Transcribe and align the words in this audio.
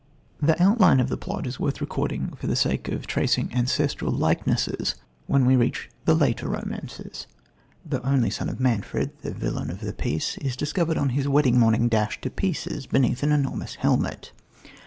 The 0.41 0.59
outline 0.59 0.99
of 0.99 1.09
the 1.09 1.15
plot 1.15 1.45
is 1.45 1.59
worth 1.59 1.79
recording 1.79 2.33
for 2.35 2.47
the 2.47 2.55
sake 2.55 2.87
of 2.87 3.05
tracing 3.05 3.53
ancestral 3.53 4.11
likenesses 4.11 4.95
when 5.27 5.45
we 5.45 5.55
reach 5.55 5.91
the 6.05 6.15
later 6.15 6.49
romances. 6.49 7.27
The 7.85 8.01
only 8.03 8.31
son 8.31 8.49
of 8.49 8.59
Manfred 8.59 9.11
the 9.21 9.29
villain 9.31 9.69
of 9.69 9.79
the 9.81 9.93
piece 9.93 10.39
is 10.39 10.55
discovered 10.57 10.97
on 10.97 11.09
his 11.09 11.27
wedding 11.27 11.59
morning 11.59 11.87
dashed 11.87 12.23
to 12.23 12.31
pieces 12.31 12.87
beneath 12.87 13.21
an 13.21 13.31
enormous 13.31 13.75
helmet. 13.75 14.31